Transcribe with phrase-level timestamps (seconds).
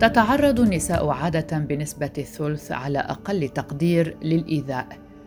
[0.00, 4.86] تتعرض النساء عادة بنسبة الثلث على أقل تقدير للإيذاء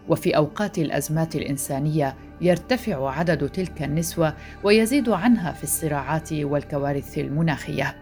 [0.09, 7.95] وفي أوقات الأزمات الإنسانية يرتفع عدد تلك النسوة ويزيد عنها في الصراعات والكوارث المناخية.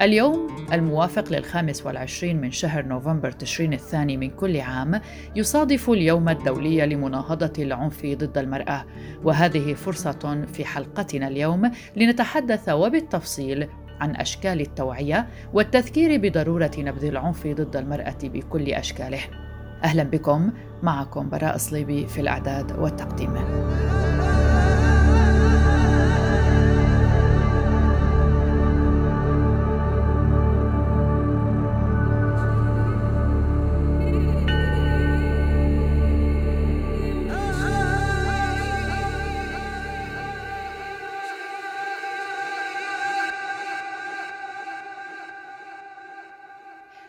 [0.00, 5.00] اليوم الموافق للخامس والعشرين من شهر نوفمبر تشرين الثاني من كل عام
[5.36, 8.84] يصادف اليوم الدولي لمناهضة العنف ضد المرأة
[9.24, 13.68] وهذه فرصة في حلقتنا اليوم لنتحدث وبالتفصيل
[14.00, 19.20] عن أشكال التوعية والتذكير بضرورة نبذ العنف ضد المرأة بكل أشكاله.
[19.84, 23.34] أهلا بكم معكم براء صليبي في الأعداد والتقديم.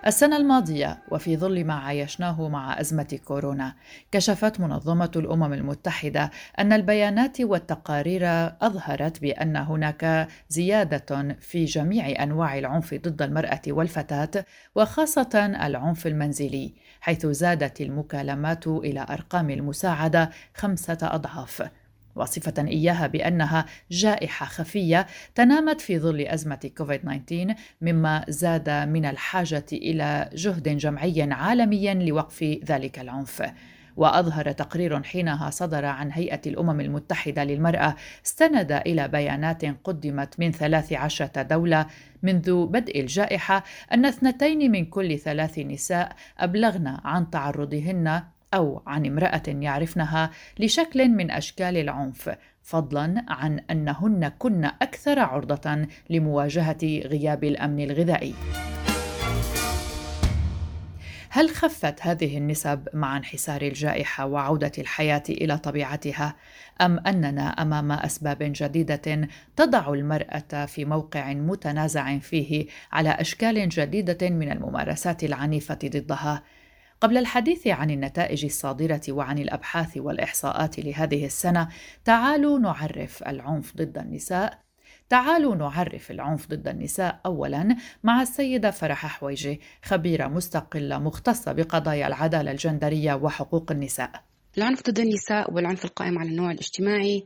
[0.08, 3.76] السنة الماضية وفي ظل ما عايشناه مع أزمة كورونا،
[4.12, 8.24] كشفت منظمة الأمم المتحدة أن البيانات والتقارير
[8.62, 17.26] أظهرت بأن هناك زيادة في جميع أنواع العنف ضد المرأة والفتاة، وخاصة العنف المنزلي، حيث
[17.26, 21.70] زادت المكالمات إلى أرقام المساعدة خمسة أضعاف.
[22.18, 29.66] واصفة إياها بأنها جائحة خفية تنامت في ظل أزمة كوفيد 19 مما زاد من الحاجة
[29.74, 33.42] إلى جهد جمعي عالمي لوقف ذلك العنف.
[33.98, 37.96] وأظهر تقرير حينها صدر عن هيئة الأمم المتحدة للمرأة
[38.26, 41.86] استند إلى بيانات قدمت من 13 دولة
[42.24, 49.44] منذ بدء الجائحة أن اثنتين من كل ثلاث نساء أبلغن عن تعرضهن أو عن امرأة
[49.48, 58.34] يعرفنها لشكل من أشكال العنف فضلا عن أنهن كن أكثر عرضة لمواجهة غياب الأمن الغذائي.
[61.30, 66.36] هل خفت هذه النسب مع انحسار الجائحة وعودة الحياة إلى طبيعتها؟
[66.82, 74.52] أم أننا أمام أسباب جديدة تضع المرأة في موقع متنازع فيه على أشكال جديدة من
[74.52, 76.44] الممارسات العنيفة ضدها؟
[77.02, 81.68] قبل الحديث عن النتائج الصادرة وعن الأبحاث والإحصاءات لهذه السنة،
[82.06, 84.68] تعالوا نعرف العنف ضد النساء
[85.10, 92.52] تعالوا نعرف العنف ضد النساء اولا مع السيدة فرح حويجي خبيرة مستقلة مختصة بقضايا العدالة
[92.52, 94.12] الجندرية وحقوق النساء.
[94.58, 97.26] العنف ضد النساء والعنف القائم على النوع الاجتماعي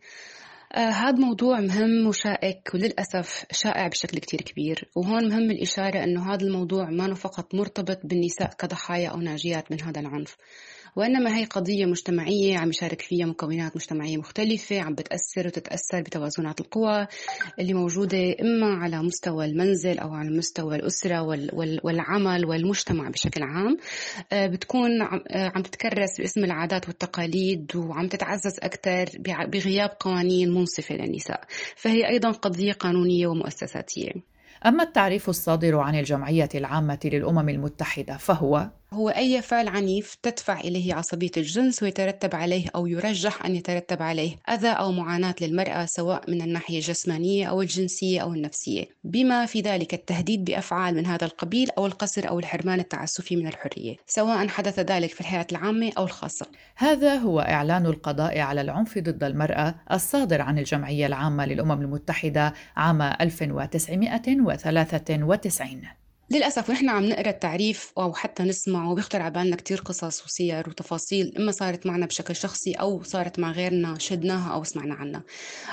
[0.76, 4.90] هذا موضوع مهم وشائك وللأسف شائع بشكل كتير كبير.
[4.96, 10.00] وهون مهم الإشارة أنه هذا الموضوع ما فقط مرتبط بالنساء كضحايا أو ناجيات من هذا
[10.00, 10.38] العنف.
[10.96, 17.08] وإنما هي قضية مجتمعية عم يشارك فيها مكونات مجتمعية مختلفة عم بتأثر وتتأثر بتوازنات القوى
[17.60, 21.22] اللي موجودة إما على مستوى المنزل أو على مستوى الأسرة
[21.84, 23.78] والعمل والمجتمع بشكل عام.
[24.32, 29.06] آه، بتكون آه، عم تتكرس باسم العادات والتقاليد وعم تتعزز أكثر
[29.48, 31.42] بغياب قوانين منصفة للنساء.
[31.76, 34.12] فهي أيضا قضية قانونية ومؤسساتية.
[34.66, 40.94] أما التعريف الصادر عن الجمعية العامة للأمم المتحدة فهو هو أي فعل عنيف تدفع إليه
[40.94, 46.42] عصبية الجنس ويترتب عليه أو يرجح أن يترتب عليه أذى أو معاناة للمرأة سواء من
[46.42, 48.86] الناحية الجسمانية أو الجنسية أو النفسية.
[49.04, 53.96] بما في ذلك التهديد بأفعال من هذا القبيل أو القصر أو الحرمان التعسفي من الحرية
[54.08, 56.46] سواء حدث ذلك في الحياة العامة أو الخاصة.
[56.76, 63.02] هذا هو إعلان القضاء على العنف ضد المرأة الصادر عن الجمعية العامة للأمم المتحدة عام
[63.02, 66.01] 1993
[66.32, 71.38] للأسف ونحن عم نقرأ التعريف أو حتى نسمع وبيخطر على بالنا كتير قصص وسير وتفاصيل
[71.38, 75.24] إما صارت معنا بشكل شخصي أو صارت مع غيرنا شدناها أو سمعنا عنها.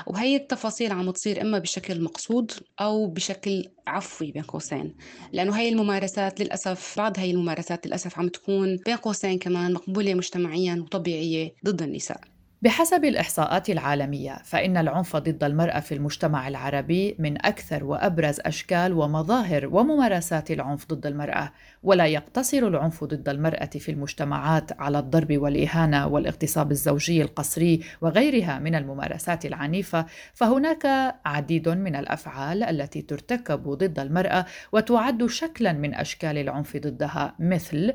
[0.06, 4.96] وهي التفاصيل عم تصير إما بشكل مقصود أو بشكل عفوي بين قوسين
[5.32, 10.74] لأنه هي الممارسات للأسف بعض هي الممارسات للأسف عم تكون بين قوسين كمان مقبولة مجتمعيا
[10.74, 12.20] وطبيعية ضد النساء.
[12.62, 19.66] بحسب الإحصاءات العالمية فإن العنف ضد المرأة في المجتمع العربي من أكثر وأبرز أشكال ومظاهر
[19.66, 21.52] وممارسات العنف ضد المرأة
[21.82, 28.74] ولا يقتصر العنف ضد المرأة في المجتمعات على الضرب والإهانة والاغتصاب الزوجي القسري وغيرها من
[28.74, 36.76] الممارسات العنيفة فهناك عديد من الأفعال التي ترتكب ضد المرأة وتعد شكلا من أشكال العنف
[36.76, 37.92] ضدها مثل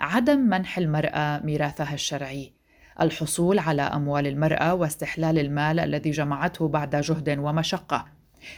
[0.00, 2.61] عدم منح المرأة ميراثها الشرعي.
[3.00, 8.06] الحصول على أموال المرأة واستحلال المال الذي جمعته بعد جهد ومشقة.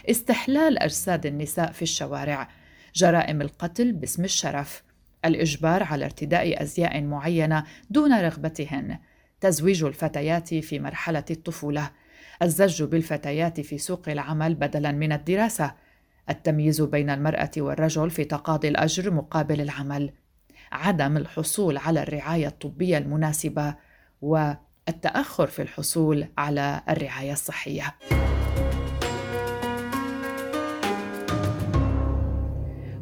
[0.09, 2.49] استحلال أجساد النساء في الشوارع.
[2.95, 4.83] جرائم القتل باسم الشرف.
[5.25, 8.99] الإجبار على ارتداء أزياء معينة دون رغبتهن.
[9.41, 11.91] تزويج الفتيات في مرحلة الطفولة.
[12.41, 15.73] الزج بالفتيات في سوق العمل بدلا من الدراسة.
[16.29, 20.11] التمييز بين المرأة والرجل في تقاضي الأجر مقابل العمل.
[20.71, 23.75] عدم الحصول على الرعاية الطبية المناسبة.
[24.25, 27.95] والتأخر في الحصول على الرعاية الصحية.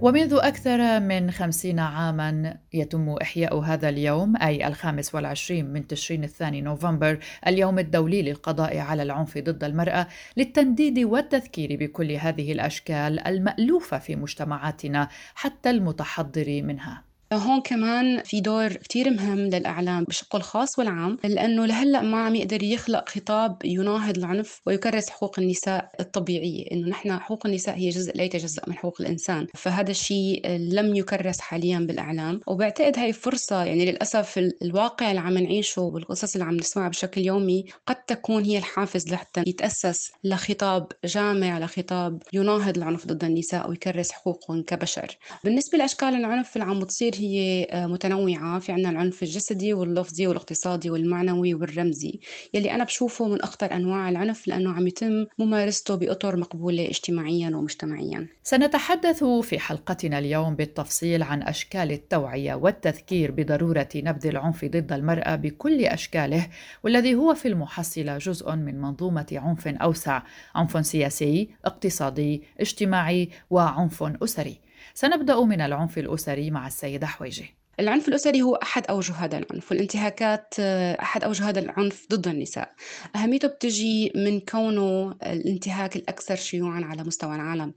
[0.02, 6.62] ومنذ أكثر من خمسين عاما يتم إحياء هذا اليوم أي الخامس والعشرين من تشرين الثاني
[6.62, 14.16] نوفمبر اليوم الدولي للقضاء على العنف ضد المرأة للتنديد والتذكير بكل هذه الأشكال المألوفة في
[14.16, 17.12] مجتمعاتنا حتى المتحضر منها.
[17.35, 22.63] هون كمان في دور كتير مهم للإعلام بشقه الخاص والعام لأنه لهلأ ما عم يقدر
[22.63, 28.24] يخلق خطاب يناهض العنف ويكرس حقوق النساء الطبيعية إنه نحن حقوق النساء هي جزء لا
[28.24, 32.41] يتجزأ من حقوق الإنسان فهذا الشيء لم يكرس حاليا بالإعلام.
[32.47, 37.65] وبعتقد هاي فرصة يعني للأسف الواقع اللي عم نعيشه والقصص اللي عم نسمعها بشكل يومي
[37.88, 44.63] قد تكون هي الحافز لحتى يتأسس لخطاب جامع لخطاب يناهض العنف ضد النساء ويكرس حقوقهم
[44.63, 45.18] كبشر.
[45.44, 50.90] بالنسبة لأشكال العنف اللي عم تصير هي آه، متنوعة في عنا العنف الجسدي واللفظي والاقتصادي
[50.90, 52.20] والمعنوي والرمزي.
[52.54, 58.28] يلي أنا بشوفه من أخطر أنواع العنف لأنه عم يتم ممارسته بأطر مقبولة اجتماعيا ومجتمعيا.
[58.44, 65.86] سنتحدث في حلقتنا اليوم بالتفصيل عن أشكال التوعية والتذكير بضرورة نبذ العنف ضد المرأة بكل
[65.86, 66.48] أشكاله
[66.84, 70.22] والذي هو في المحصلة جزء من منظومة عنف أوسع
[70.56, 74.62] عنف سياسي اقتصادي اجتماعي وعنف أسري.
[74.94, 77.62] سنبدأ من العنف الأسري مع السيدة حويجي.
[77.80, 82.72] العنف الأسري هو أحد أوجه هذا العنف والانتهاكات آه، أحد أوجه هذا العنف ضد النساء.
[83.16, 87.74] أهميته بتجي من كونه الانتهاك الأكثر شيوعا على مستوى العالم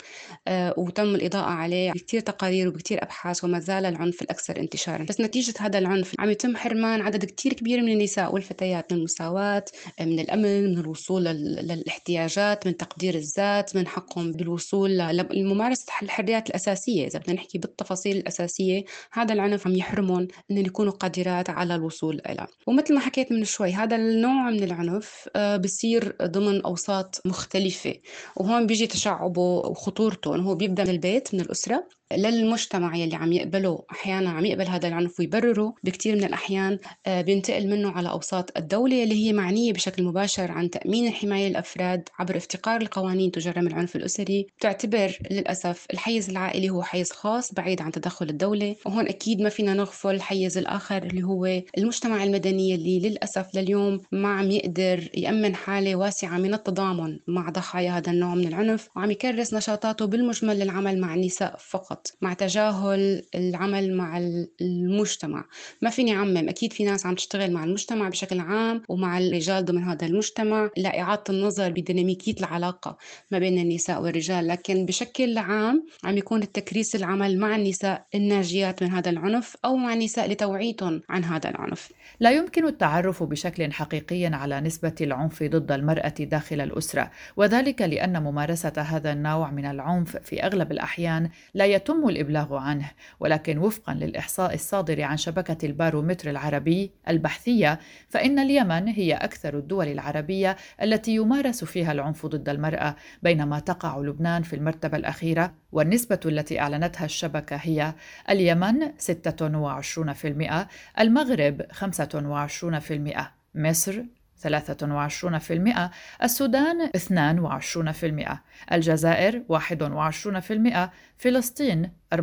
[0.48, 5.04] آه، وتم الإضاءة عليه بكثير تقارير وبكثير أبحاث وما زال العنف الأكثر انتشارا.
[5.04, 9.64] بس نتيجة هذا العنف عم يتم حرمان عدد كثير كبير من النساء والفتيات من المساواة
[10.00, 14.98] من الأمن من الوصول للاحتياجات من تقدير الذات من حقهم بالوصول
[15.30, 17.06] لممارسة الحريات الأساسية.
[17.06, 22.46] إذا بدنا نحكي بالتفاصيل الأساسية هذا العنف عم يحرمهم انهم يكونوا قادرات على الوصول إلى.
[22.66, 27.94] ومثل ما حكيت من شوي هذا النوع من العنف آه، بصير ضمن أوساط مختلفة.
[28.36, 31.88] وهون بيجي تشعبه وخطورته إنه هو بيبدأ من البيت من الأسرة.
[32.12, 33.84] للمجتمع يلي عم يقبله.
[33.92, 39.02] أحيانا عم يقبل هذا العنف ويبرره بكثير من الأحيان آه، بينتقل منه على أوساط الدولة
[39.02, 44.46] اللي هي معنية بشكل مباشر عن تأمين الحمايه للافراد عبر افتقار القوانين تجرم العنف الأسري.
[44.60, 49.74] تعتبر للأسف الحيز العائلي هو حيز خاص بعيد عن تدخل الدولة وهون أكيد ما فينا
[49.74, 55.96] نغفل الحيز الآخر اللي هو المجتمع المدني اللي للأسف لليوم ما عم يقدر يأمن حالة
[55.96, 61.14] واسعة من التضامن مع ضحايا هذا النوع من العنف وعم يكرس نشاطاته بالمجمل للعمل مع
[61.14, 61.95] النساء فقط.
[61.96, 64.18] فقط مع تجاهل العمل مع
[64.60, 65.44] المجتمع.
[65.82, 69.82] ما فيني أعمم أكيد في ناس عم تشتغل مع المجتمع بشكل عام ومع الرجال ضمن
[69.82, 70.70] هذا المجتمع.
[70.76, 72.98] لإعادة النظر بديناميكية العلاقة
[73.30, 78.90] ما بين النساء والرجال لكن بشكل عام عم يكون التكريس العمل مع النساء الناجيات من
[78.90, 81.88] هذا العنف أو مع النساء لتوعيتهم عن هذا العنف.
[82.20, 88.72] لا يمكن التعرف بشكل حقيقي على نسبة العنف ضد المرأة داخل الأسرة وذلك لأن ممارسة
[88.76, 92.90] هذا النوع من العنف في أغلب الأحيان لا يتم يتم الإبلاغ عنه
[93.20, 100.56] ولكن وفقا للإحصاء الصادر عن شبكة البارومتر العربي البحثية فإن اليمن هي أكثر الدول العربية
[100.82, 107.04] التي يمارس فيها العنف ضد المرأة بينما تقع لبنان في المرتبة الأخيرة والنسبة التي أعلنتها
[107.04, 107.94] الشبكة هي
[108.30, 113.20] اليمن 26% المغرب 25%
[113.54, 114.02] مصر
[114.44, 115.90] 23%
[116.22, 118.36] السودان 22%
[118.72, 120.88] الجزائر 21%
[121.18, 122.18] فلسطين 14%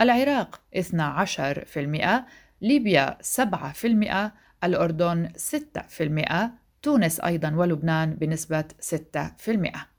[0.00, 2.22] العراق 12%
[2.62, 4.30] ليبيا 7%
[4.64, 5.28] الأردن
[6.18, 6.34] 6%
[6.82, 9.91] تونس أيضا ولبنان بنسبة 6%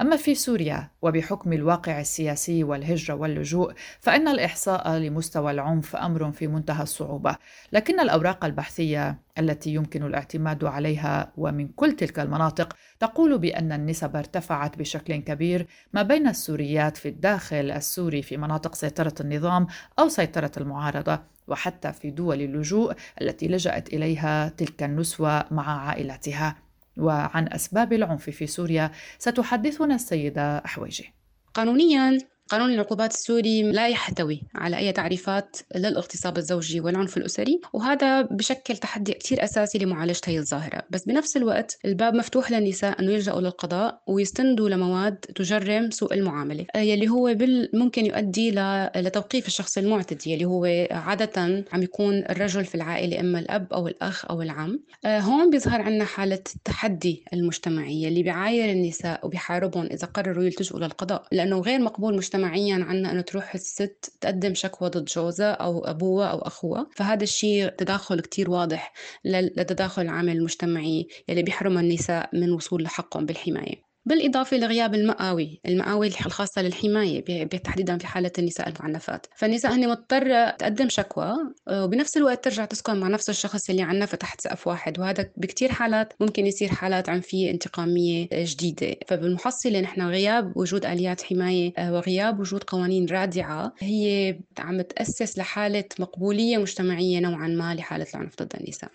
[0.00, 6.82] أما في سوريا وبحكم الواقع السياسي والهجرة واللجوء فإن الإحصاء لمستوى العنف أمر في منتهى
[6.82, 7.36] الصعوبة،
[7.72, 14.78] لكن الأوراق البحثية التي يمكن الاعتماد عليها ومن كل تلك المناطق تقول بأن النسب ارتفعت
[14.78, 19.66] بشكل كبير ما بين السوريات في الداخل السوري في مناطق سيطرة النظام
[19.98, 26.63] أو سيطرة المعارضة وحتى في دول اللجوء التي لجأت إليها تلك النسوة مع عائلتها.
[26.96, 31.12] وعن أسباب العنف في سوريا ستحدثنا السيدة أحويجي
[31.54, 38.76] قانونيا قانون العقوبات السوري لا يحتوي على أي تعريفات للاغتصاب الزوجي والعنف الأسري وهذا بشكل
[38.76, 40.82] تحدي كتير أساسي لمعالجة هي الظاهرة.
[40.90, 47.08] بس بنفس الوقت الباب مفتوح للنساء أنه يلجأوا للقضاء ويستندوا لمواد تجرم سوء المعاملة يلي
[47.08, 47.36] هو
[47.72, 48.50] ممكن يؤدي
[48.96, 54.24] لتوقيف الشخص المعتدي يلي هو عادة عم يكون الرجل في العائلة إما الأب أو الأخ
[54.30, 54.80] أو العم.
[55.06, 61.60] هون بيظهر عنا حالة التحدي المجتمعية اللي بيعاير النساء وبيحاربهم إذا قرروا يلتجئوا للقضاء لأنه
[61.60, 66.86] غير مقبول مجتمعيا عنا أنه تروح الست تقدم شكوى ضد جوزها أو أبوها أو أخوها
[66.96, 68.92] فهذا الشيء تداخل كتير واضح
[69.24, 73.83] لتداخل العامل المجتمعي يلي بيحرم النساء من وصول لحقهم بالحماية.
[74.06, 79.26] بالإضافة لغياب المقاوي المقاوي الخاصة للحماية تحديدا في حالة النساء المعنفات.
[79.36, 81.32] فالنساء هن مضطرة تقدم شكوى
[81.70, 86.12] وبنفس الوقت ترجع تسكن مع نفس الشخص اللي عنفها تحت سقف واحد وهذا بكتير حالات
[86.20, 88.96] ممكن يصير حالات عنفية انتقامية جديدة.
[89.08, 95.84] فبالمحصلة نحن غياب وجود آليات حماية آه، وغياب وجود قوانين رادعة هي عم تأسس لحالة
[95.98, 98.90] مقبولية مجتمعية نوعا ما لحالة العنف ضد النساء.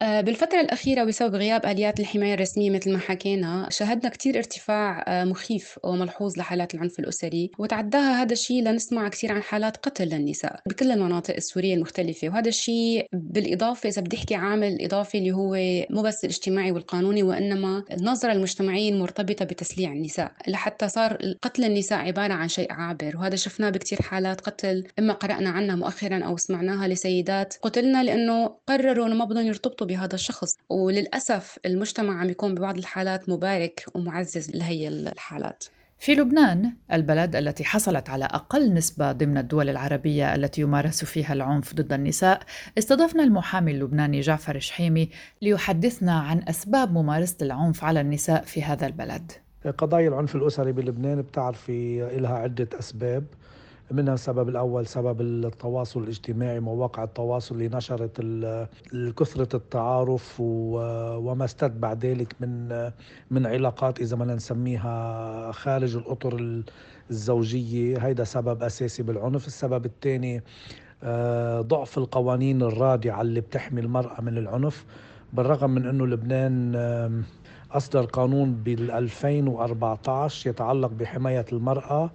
[0.00, 5.78] بالفترة الأخيرة وبسبب غياب آليات الحماية الرسمية مثل ما حكينا شهدنا كتير ارتفاع آه، مخيف
[5.84, 11.34] وملحوظ لحالات العنف الأسري وتعداها هذا الشيء لنسمع كثير عن حالات قتل للنساء بكل المناطق
[11.34, 15.56] السورية المختلفة وهذا الشيء بالإضافة إذا بدي أحكي عامل إضافي اللي هو
[15.90, 22.32] مو بس الاجتماعي والقانوني وإنما النظرة المجتمعية المرتبطة بتسليع النساء لحتى صار قتل النساء عبارة
[22.32, 27.54] عن شيء عابر وهذا شفناه بكثير حالات قتل إما قرأنا عنها مؤخرا أو سمعناها لسيدات
[27.62, 30.56] قتلنا لأنه قرروا إنه ما بدهم يرتبطوا بهذا الشخص.
[30.68, 35.64] وللأسف المجتمع عم يكون ببعض الحالات مبارك ومعزز لهي الحالات.
[35.98, 41.74] في لبنان البلد التي حصلت على أقل نسبة ضمن الدول العربية التي يمارس فيها العنف
[41.74, 42.40] ضد النساء
[42.78, 45.10] استضفنا المحامي اللبناني جعفر شحيمي
[45.42, 49.32] ليحدثنا عن أسباب ممارسة العنف على النساء في هذا البلد.
[49.78, 53.24] قضايا العنف الأسري بلبنان بتعرفي لها عدة أسباب.
[53.92, 58.20] منها السبب الأول سبب التواصل الاجتماعي مواقع التواصل اللي نشرت
[59.18, 62.68] كثرة التعارف وما استتبع ذلك من
[63.30, 66.62] من علاقات إذا بدنا نسميها خارج الأطر
[67.10, 67.98] الزوجية.
[67.98, 69.46] هيدا سبب أساسي بالعنف.
[69.46, 70.42] السبب الثاني
[71.02, 74.84] آه، ضعف القوانين الرادعة اللي بتحمي المرأة من العنف.
[75.32, 76.74] بالرغم من أنه لبنان
[77.72, 82.10] أصدر قانون بال 2014 يتعلق بحماية المرأة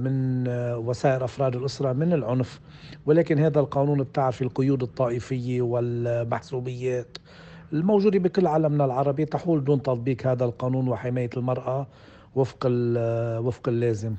[0.00, 2.60] من آه، وسائر أفراد الأسرة من العنف.
[3.06, 7.18] ولكن هذا القانون بتعرف القيود الطائفية والمحسوبيات
[7.72, 11.86] الموجودة بكل عالمنا العربي تحول دون تطبيق هذا القانون وحماية المرأة
[12.34, 14.14] وفق آه، وفق اللازم.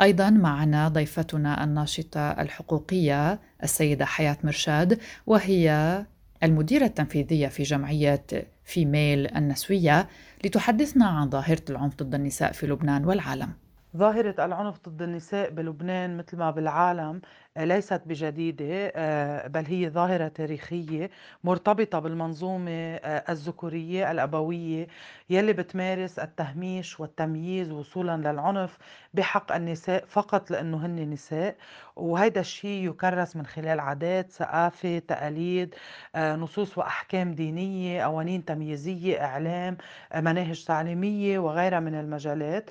[0.00, 6.06] أيضا معنا ضيفتنا الناشطة الحقوقية السيدة حياة مرشاد وهي
[6.42, 8.24] المديرة التنفيذية في جمعية
[8.64, 10.08] فيميل النسوية
[10.44, 13.52] لتحدثنا عن ظاهرة العنف ضد النساء في لبنان والعالم.
[13.96, 17.20] ظاهرة العنف ضد النساء بلبنان مثل ما بالعالم
[17.64, 21.10] ليست بجديدة آه، بل هي ظاهرة تاريخية
[21.44, 24.86] مرتبطة بالمنظومة آه، الذكورية الأبوية
[25.30, 28.78] يلي بتمارس التهميش والتمييز وصولا للعنف
[29.14, 31.56] بحق النساء فقط لأنه هن نساء.
[31.96, 35.74] وهيدا الشيء يكرس من خلال عادات ثقافة تقاليد
[36.14, 39.76] آه، نصوص وأحكام دينية قوانين تمييزية إعلام
[40.16, 42.70] مناهج تعليمية وغيرها من المجالات.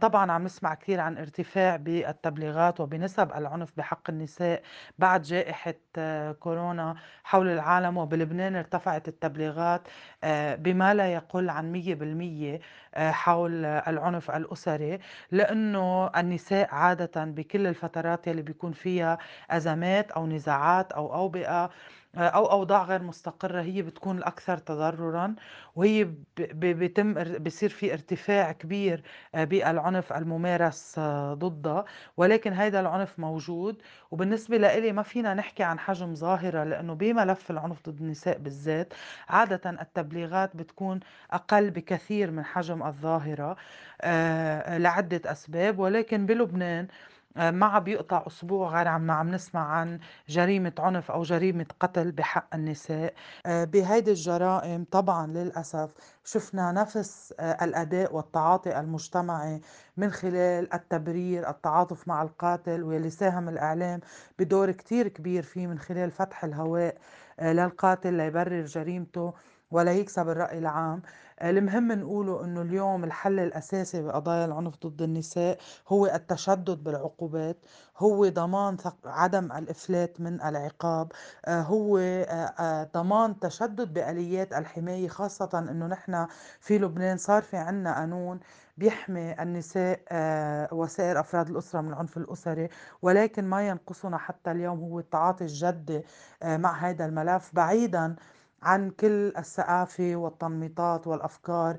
[0.00, 4.62] طبعا عم نسمع كثير عن ارتفاع بالتبليغات وبنسب العنف بحق النساء النساء
[4.98, 9.88] بعد جائحة آه، كورونا حول العالم وبلبنان ارتفعت التبليغات
[10.24, 12.60] آه، بما لا يقل عن 100%
[12.94, 14.98] آه، حول العنف الأسري
[15.30, 19.18] لأنه النساء عادة بكل الفترات يلي بيكون فيها
[19.50, 21.70] أزمات أو نزاعات أو أوبئة
[22.16, 25.34] أو أوضاع غير مستقرة هي بتكون الأكثر تضررا
[25.76, 26.08] وهي
[26.52, 29.02] بيتم بصير في ارتفاع كبير
[29.34, 31.84] آه، بالعنف الممارس آه، ضدها.
[32.16, 33.82] ولكن هيدا العنف موجود.
[34.10, 38.94] وبالنسبة لإلي ما فينا نحكي عن حجم ظاهرة لأنه بملف العنف ضد النساء بالذات
[39.28, 41.00] عادة التبليغات بتكون
[41.30, 43.56] أقل بكثير من حجم الظاهرة
[44.00, 45.78] آه، لعدة أسباب.
[45.78, 46.88] ولكن بلبنان
[47.36, 49.98] ما عم بيقطع أسبوع غير عم عم نسمع عن
[50.28, 53.14] جريمة عنف أو جريمة قتل بحق النساء.
[53.46, 55.90] آه، بهيدي الجرائم طبعا للأسف
[56.24, 59.60] شفنا نفس آه، الأداء والتعاطي المجتمعي
[59.96, 64.00] من خلال التبرير التعاطف مع القاتل واللي ساهم الإعلام
[64.38, 66.96] بدور كتير كبير فيه من خلال فتح الهواء
[67.42, 69.32] للقاتل ليبرر جريمته.
[69.72, 71.02] ولا يكسب الرأي العام.
[71.42, 77.56] المهم نقوله إنه اليوم الحل الأساسي بقضايا العنف ضد النساء هو التشدد بالعقوبات
[77.98, 81.12] هو ضمان عدم الإفلات من العقاب
[81.44, 86.26] آه، هو آه، آه، ضمان تشدد بآليات الحماية خاصة إنه نحن
[86.60, 88.40] في لبنان صار في عنا قانون
[88.76, 92.68] بيحمي النساء آه، وسائر أفراد الأسرة من العنف الأسري
[93.02, 96.02] ولكن ما ينقصنا حتى اليوم هو التعاطي الجدي
[96.42, 97.50] آه، مع هذا الملف.
[97.54, 98.16] بعيدا
[98.62, 101.78] عن كل السآفة والتنميطات والأفكار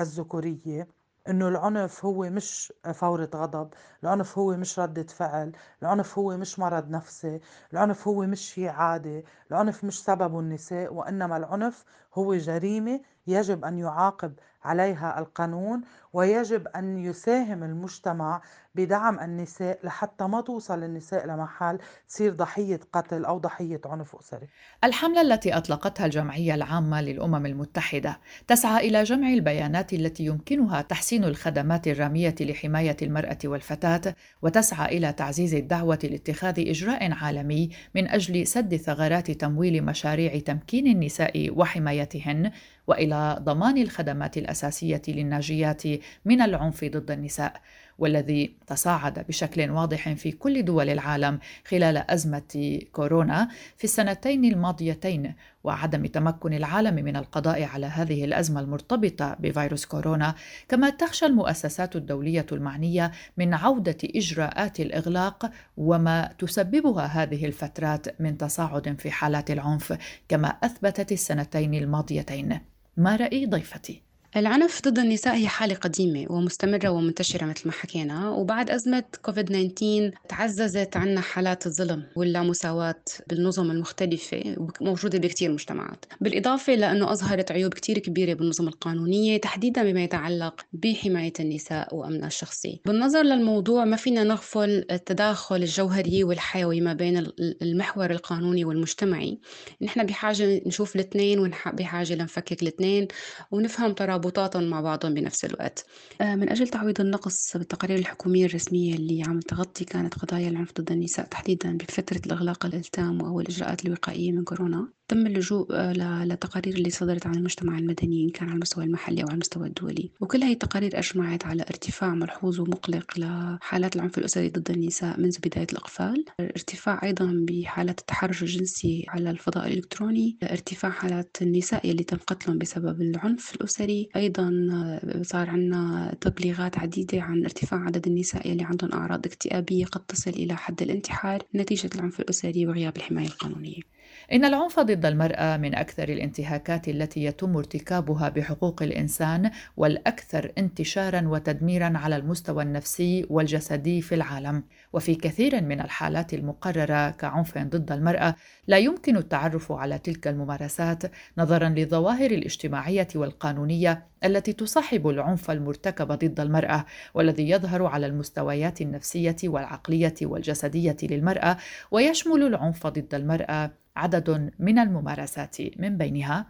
[0.00, 0.88] الذكورية.
[1.28, 3.68] إنه العنف هو مش فورة غضب
[4.02, 7.40] العنف هو مش ردة فعل العنف هو مش مرض نفسي
[7.72, 13.78] العنف هو مش شيء عادي العنف مش سببه النساء وإنما العنف هو جريمة يجب أن
[13.78, 15.80] يعاقب عليها القانون
[16.12, 18.40] ويجب أن يساهم المجتمع
[18.76, 21.78] بدعم النساء لحتى ما توصل النساء لمحل
[22.08, 24.48] تصير ضحية قتل أو ضحية عنف أسري.
[24.84, 31.88] الحملة التي أطلقتها الجمعية العامة للأمم المتحدة تسعى إلى جمع البيانات التي يمكنها تحسين الخدمات
[31.88, 39.30] الرامية لحماية المرأة والفتاة وتسعى إلى تعزيز الدعوة لاتخاذ إجراء عالمي من أجل سد ثغرات
[39.30, 42.50] تمويل مشاريع تمكين النساء وحمايتهن
[42.86, 45.82] وإلى ضمان الخدمات الأساسية للناجيات
[46.24, 47.60] من العنف ضد النساء.
[47.98, 55.34] والذي تصاعد بشكل واضح في كل دول العالم خلال أزمة كورونا في السنتين الماضيتين
[55.64, 60.34] وعدم تمكن العالم من القضاء على هذه الأزمة المرتبطة بفيروس كورونا
[60.68, 68.96] كما تخشى المؤسسات الدولية المعنية من عودة إجراءات الإغلاق وما تسببها هذه الفترات من تصاعد
[68.98, 69.98] في حالات العنف
[70.28, 72.60] كما أثبتت السنتين الماضيتين
[72.96, 74.05] ما رأي ضيفتي؟
[74.36, 80.10] العنف ضد النساء هي حالة قديمة ومستمرة ومنتشرة مثل ما حكينا وبعد أزمة كوفيد 19
[80.28, 86.04] تعززت عنا حالات الظلم واللامساواة بالنظم المختلفة موجودة بكتير مجتمعات.
[86.20, 92.80] بالإضافة لأنه أظهرت عيوب كتير كبيرة بالنظم القانونية تحديدا بما يتعلق بحماية النساء وأمنها الشخصي.
[92.86, 97.26] بالنظر للموضوع ما فينا نغفل التداخل الجوهري والحيوي ما بين
[97.62, 99.38] المحور القانوني والمجتمعي.
[99.82, 103.08] نحن بحاجة نشوف الاثنين وبحاجة لنفكك الاثنين
[103.50, 105.86] ونفهم ترابط مربوطات مع بعضهم بنفس الوقت.
[106.20, 110.92] آه، من أجل تعويض النقص بالتقارير الحكومية الرسمية اللي عم تغطي كانت قضايا العنف ضد
[110.92, 114.92] النساء تحديدا بفترة الإغلاق التام أو الإجراءات الوقائية من كورونا.
[115.08, 119.26] تم اللجوء آه، لتقارير اللي صدرت عن المجتمع المدني إن كان على المستوى المحلي أو
[119.26, 120.10] على المستوى الدولي.
[120.20, 125.66] وكل هي التقارير أجمعت على ارتفاع ملحوظ ومقلق لحالات العنف الأسري ضد النساء منذ بداية
[125.72, 126.24] الإقفال.
[126.40, 130.36] ارتفاع أيضا بحالات التحرش الجنسي على الفضاء الإلكتروني.
[130.42, 134.08] ارتفاع حالات النساء اللي تم قتلهم بسبب العنف الأسري.
[134.16, 140.00] أيضا آه، صار عنا تبليغات عديدة عن ارتفاع عدد النساء اللي عندهم أعراض اكتئابية قد
[140.00, 143.95] تصل إلى حد الانتحار نتيجة العنف الأسري وغياب الحماية القانونية.
[144.32, 151.92] إن العنف ضد المرأة من أكثر الانتهاكات التي يتم ارتكابها بحقوق الإنسان والأكثر انتشارا وتدميرا
[151.94, 154.62] على المستوى النفسي والجسدي في العالم،
[154.92, 158.34] وفي كثير من الحالات المقررة كعنف ضد المرأة
[158.66, 161.02] لا يمكن التعرف على تلك الممارسات
[161.38, 166.84] نظرا للظواهر الاجتماعية والقانونية التي تصاحب العنف المرتكب ضد المرأة
[167.14, 171.56] والذي يظهر على المستويات النفسية والعقلية والجسدية للمرأة
[171.90, 176.46] ويشمل العنف ضد المرأة عدد من الممارسات من بينها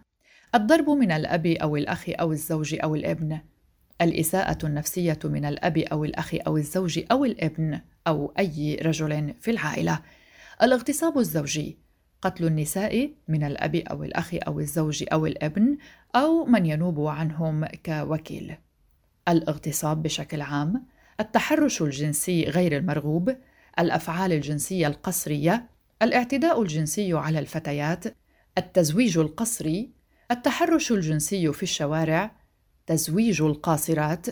[0.55, 3.39] الضرب من الأب أو الأخ أو الزوج أو الابن
[4.01, 10.01] الإساءة النفسية من الأب أو الأخ أو الزوج أو الابن أو أي رجل في العائلة
[10.63, 11.79] الاغتصاب الزوجي
[12.23, 15.77] قتل النساء من الأب أو الأخ أو الزوج أو الابن
[16.17, 18.57] أو من ينوب عنهم كوكيل
[19.29, 20.87] الاغتصاب بشكل عام
[21.21, 23.37] التحرش الجنسي غير المرغوب
[23.79, 28.05] الأفعال الجنسية القسرية الاعتداء الجنسي على الفتيات
[28.59, 29.91] التزويج القسري
[30.31, 32.37] التحرش الجنسي في الشوارع
[32.87, 34.27] تزويج القاصرات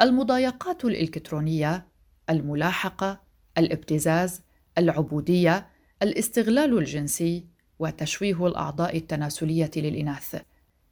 [0.00, 1.86] المضايقات الإلكترونية
[2.30, 3.20] الملاحقة
[3.58, 4.42] الابتزاز
[4.78, 5.66] العبودية
[6.02, 7.46] الاستغلال الجنسي
[7.78, 10.42] وتشويه الأعضاء التناسلية للإناث.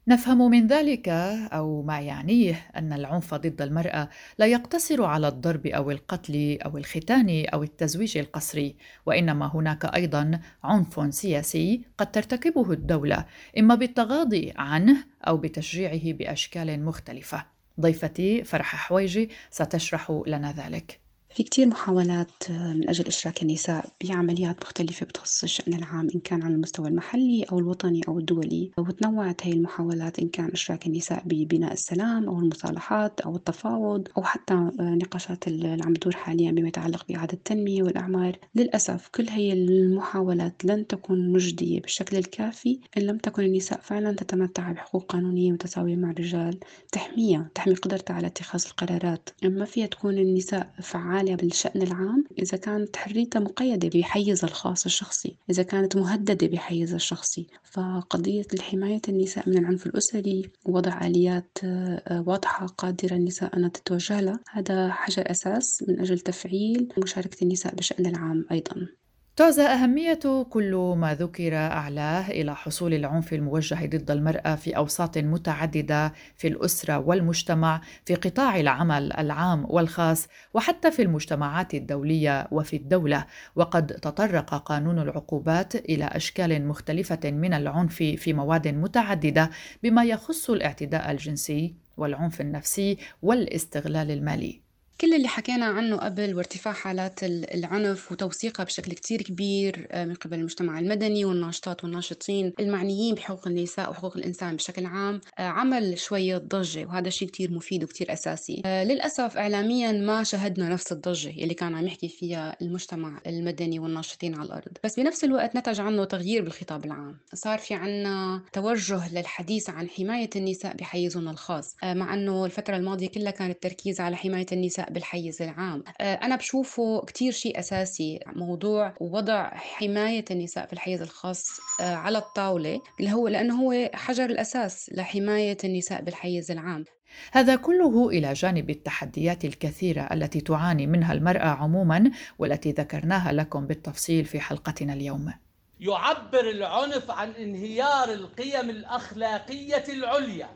[0.09, 1.09] نفهم من ذلك
[1.53, 7.47] أو ما يعنيه أن العنف ضد المرأة لا يقتصر على الضرب أو القتل أو الختان
[7.55, 13.25] أو التزويج القسري وإنما هناك أيضا عنف سياسي قد ترتكبه الدولة
[13.59, 17.47] إما بالتغاضي عنه أو بتشجيعه بأشكال مختلفة.
[17.81, 21.04] ضيفتي فرح حويجي ستشرح لنا ذلك.
[21.35, 26.43] في كتير محاولات آه، من أجل إشراك النساء بعمليات مختلفة بتخص الشأن العام إن كان
[26.43, 31.73] على المستوى المحلي أو الوطني أو الدولي وتنوعت هي المحاولات إن كان إشراك النساء ببناء
[31.73, 37.07] السلام أو المصالحات أو التفاوض أو حتى آه، نقاشات اللي عم تدور حاليا بما يتعلق
[37.09, 38.39] بإعادة التنمية والأعمار.
[38.55, 44.73] للأسف كل هي المحاولات لن تكون مجدية بالشكل الكافي إن لم تكن النساء فعلا تتمتع
[44.73, 46.61] بحقوق قانونية متساوية مع الرجال.
[46.93, 49.29] تحميها تحمي قدرتها على اتخاذ القرارات.
[49.45, 55.37] ما فيها تكون النساء فعالة حالها بالشأن العام إذا كانت حريتها مقيدة بحيزها الخاص الشخصي
[55.51, 57.47] إذا كانت مهددة بحيزها الشخصي.
[57.73, 64.41] فقضية حماية النساء من العنف الأسري ووضع آليات آه، واضحة قادرة النساء أن تتوجه لها
[64.51, 68.87] هذا حجر أساس من أجل تفعيل مشاركة النساء بالشأن العام أيضا.
[69.37, 76.13] تعزى أهمية كل ما ذكر أعلاه إلى حصول العنف الموجه ضد المرأة في أوساط متعددة
[76.37, 83.27] في الأسرة والمجتمع في قطاع العمل العام والخاص وحتى في المجتمعات الدولية وفي الدولة.
[83.57, 89.51] وقد تطرق قانون العقوبات إلى أشكال مختلفة من العنف في مواد متعددة
[89.83, 94.64] بما يخص الاعتداء الجنسي والعنف النفسي والاستغلال المالي.
[95.01, 100.39] كل اللي حكينا عنه قبل وارتفاع حالات العنف وتوثيقها بشكل كتير كبير آه، من قبل
[100.39, 106.87] المجتمع المدني والناشطات والناشطين المعنيين بحقوق النساء وحقوق الإنسان بشكل عام آه، عمل شوية ضجة
[106.87, 108.63] وهذا شيء كتير مفيد وكتير أساسي.
[108.65, 114.35] آه، للأسف إعلاميا ما شهدنا نفس الضجة اللي كان عم يحكي فيها المجتمع المدني والناشطين
[114.35, 114.73] على الأرض.
[114.85, 117.19] بس بنفس الوقت نتج عنه تغيير بالخطاب العام.
[117.35, 123.31] صار في عنا توجه للحديث عن حماية النساء بحيزهم الخاص مع أنه الفترة الماضية كلها
[123.31, 129.51] كان التركيز على حماية النساء بالحيز العام آه، أنا بشوفه كتير شيء أساسي موضوع وضع
[129.55, 135.57] حماية النساء في الحيز الخاص آه، على الطاولة اللي هو لأنه هو حجر الأساس لحماية
[135.65, 136.85] النساء بالحيز العام
[137.33, 144.25] هذا كله إلى جانب التحديات الكثيرة التي تعاني منها المرأة عموما والتي ذكرناها لكم بالتفصيل
[144.25, 145.33] في حلقتنا اليوم.
[145.81, 150.49] يعبر العنف عن انهيار القيم الأخلاقية العليا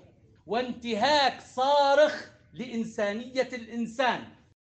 [0.46, 4.20] وانتهاك صارخ لإنسانية الإنسان.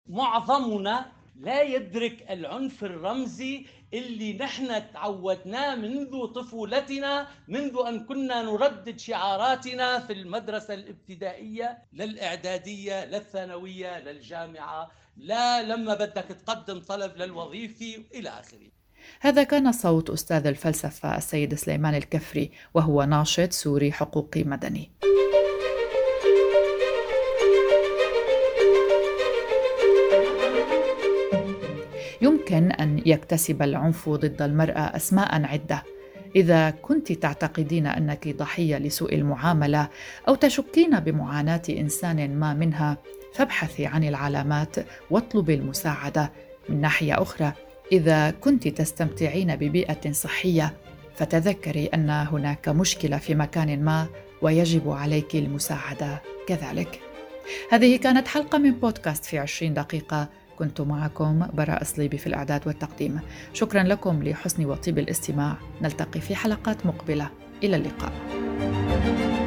[0.10, 1.06] معظمنا
[1.36, 10.14] لا يدرك العنف الرمزي اللي نحن تعودناه منذ طفولتنا منذ أن كنا نردد شعاراتنا في
[10.14, 18.72] المدرسة الابتدائية للإعدادية للثانوية للجامعة لا لما بدك تقدم طلب للوظيفة إلى آخره.
[19.20, 24.92] هذا كان صوت أستاذ الفلسفة السيد سليمان الكفري وهو ناشط سوري حقوقي مدني.
[32.54, 35.84] يمكن أن يكتسب العنف ضد المرأة أسماء عدة.
[36.36, 39.90] إذا كنت تعتقدين أنك ضحية لسوء المعاملة
[40.28, 42.98] أو تشكين بمعاناة إنسان ما منها
[43.34, 44.76] فابحثي عن العلامات
[45.10, 46.32] واطلبي المساعدة.
[46.70, 47.54] من ناحية أخرى
[47.92, 50.74] إذا كنت تستمتعين ببيئة صحية
[51.16, 54.08] فتذكري أن هناك مشكلة في مكان ما
[54.42, 57.00] ويجب عليك المساعدة كذلك.
[57.72, 60.43] هذه كانت حلقة من بودكاست في عشرين دقيقة.
[60.56, 63.20] كنت معكم براء صليبي في الإعداد والتقديم.
[63.54, 65.56] شكرا لكم لحسن وطيب الاستماع.
[65.82, 67.30] نلتقي في حلقات مقبلة.
[67.64, 68.14] إلى اللقاء.
[69.04, 69.43] thank you